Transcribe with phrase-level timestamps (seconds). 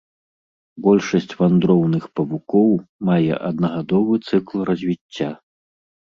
[0.85, 2.69] Большасць вандроўных павукоў
[3.11, 5.31] мае аднагадовы цыкл развіцця.